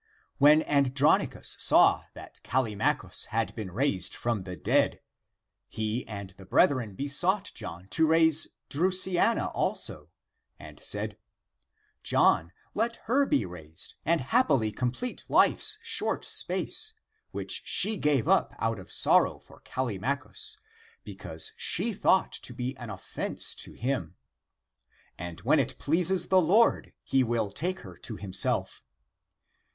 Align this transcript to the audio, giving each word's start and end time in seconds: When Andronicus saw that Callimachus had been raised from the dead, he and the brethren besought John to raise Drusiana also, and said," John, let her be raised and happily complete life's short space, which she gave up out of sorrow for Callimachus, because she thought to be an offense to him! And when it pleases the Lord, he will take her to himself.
When 0.39 0.63
Andronicus 0.63 1.57
saw 1.59 2.05
that 2.15 2.41
Callimachus 2.43 3.25
had 3.25 3.53
been 3.55 3.69
raised 3.71 4.15
from 4.15 4.45
the 4.45 4.55
dead, 4.55 4.99
he 5.69 6.07
and 6.07 6.31
the 6.37 6.45
brethren 6.47 6.95
besought 6.95 7.51
John 7.53 7.85
to 7.89 8.07
raise 8.07 8.47
Drusiana 8.67 9.49
also, 9.53 10.09
and 10.57 10.81
said," 10.83 11.19
John, 12.11 12.51
let 12.73 12.95
her 13.03 13.27
be 13.27 13.45
raised 13.45 13.93
and 14.03 14.21
happily 14.21 14.71
complete 14.71 15.23
life's 15.29 15.77
short 15.83 16.25
space, 16.25 16.93
which 17.29 17.61
she 17.63 17.95
gave 17.97 18.27
up 18.27 18.55
out 18.57 18.79
of 18.79 18.91
sorrow 18.91 19.37
for 19.37 19.59
Callimachus, 19.59 20.57
because 21.03 21.53
she 21.57 21.93
thought 21.93 22.31
to 22.33 22.55
be 22.55 22.75
an 22.77 22.89
offense 22.89 23.53
to 23.53 23.73
him! 23.73 24.15
And 25.19 25.41
when 25.41 25.59
it 25.59 25.77
pleases 25.77 26.29
the 26.29 26.41
Lord, 26.41 26.91
he 27.03 27.23
will 27.23 27.51
take 27.51 27.81
her 27.81 27.95
to 27.97 28.15
himself. 28.15 28.81